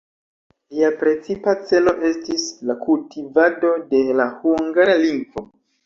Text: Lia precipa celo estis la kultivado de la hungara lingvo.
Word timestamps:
Lia 0.77 0.89
precipa 1.01 1.53
celo 1.67 1.95
estis 2.11 2.47
la 2.71 2.79
kultivado 2.89 3.77
de 3.95 4.05
la 4.23 4.31
hungara 4.43 5.03
lingvo. 5.09 5.51